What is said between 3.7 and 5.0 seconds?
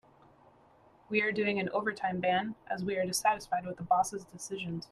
the boss' decisions.